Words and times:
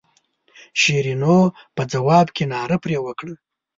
شیرینو 0.81 1.37
په 1.75 1.81
ځواب 1.91 2.27
کې 2.35 2.43
ناره 2.51 2.77
پر 2.83 2.91
وکړه. 3.05 3.33